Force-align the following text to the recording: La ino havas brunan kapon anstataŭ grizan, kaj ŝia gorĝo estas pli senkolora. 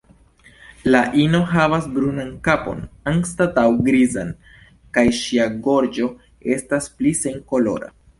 La 0.93 0.99
ino 1.23 1.41
havas 1.49 1.83
brunan 1.97 2.31
kapon 2.47 2.81
anstataŭ 3.11 3.65
grizan, 3.89 4.31
kaj 4.99 5.03
ŝia 5.19 5.45
gorĝo 5.69 6.09
estas 6.57 6.89
pli 6.97 7.13
senkolora. 7.21 7.93